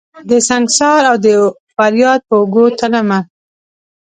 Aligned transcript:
دسنګسار 0.29 1.01
اودفریاد 1.11 2.19
په 2.27 2.35
اوږو 2.39 2.65
تلمه 2.79 3.19